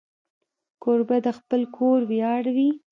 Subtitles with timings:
[0.83, 2.69] کوربه د خپل کور ویاړ وي.